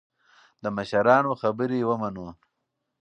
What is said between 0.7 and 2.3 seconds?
مشرانو خبرې ومنو.